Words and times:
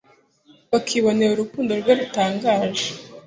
bakibonera 0.71 1.31
urukundo 1.33 1.71
rwe 1.79 1.93
rutangaje, 1.99 2.87